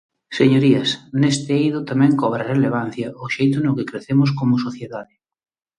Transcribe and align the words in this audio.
Señorías, 0.39 0.89
neste 1.21 1.51
eido 1.61 1.79
tamén 1.89 2.17
cobra 2.21 2.47
relevancia 2.53 3.07
o 3.23 3.25
xeito 3.35 3.57
no 3.61 3.75
que 3.77 3.87
crecemos 3.89 4.29
como 4.39 4.55
sociedade. 4.65 5.13